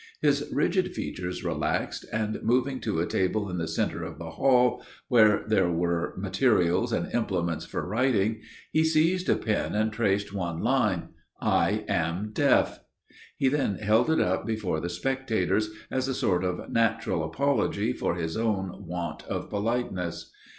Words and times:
His 0.19 0.49
rigid 0.51 0.95
features 0.95 1.43
relaxed, 1.43 2.05
and 2.11 2.41
moving 2.41 2.79
to 2.79 2.99
a 3.01 3.05
table 3.05 3.51
in 3.51 3.59
the 3.59 3.67
center 3.67 4.03
of 4.03 4.17
the 4.17 4.31
hall, 4.31 4.81
where 5.09 5.43
there 5.47 5.69
were 5.69 6.15
materials 6.17 6.91
and 6.91 7.13
implements 7.13 7.65
for 7.65 7.85
writing, 7.87 8.41
he 8.71 8.83
seized 8.83 9.29
a 9.29 9.35
pen, 9.35 9.75
and 9.75 9.93
traced 9.93 10.33
one 10.33 10.61
line: 10.63 11.09
"I 11.39 11.85
am 11.87 12.31
deaf." 12.33 12.79
He 13.37 13.47
then 13.47 13.75
held 13.75 14.09
it 14.09 14.19
up 14.19 14.43
before 14.47 14.79
the 14.79 14.89
spectators, 14.89 15.69
as 15.91 16.07
a 16.07 16.15
sort 16.15 16.43
of 16.43 16.71
natural 16.71 17.23
apology 17.23 17.93
for 17.93 18.15
his 18.15 18.35
own 18.35 18.87
want 18.87 19.21
of 19.25 19.51
politeness. 19.51 20.31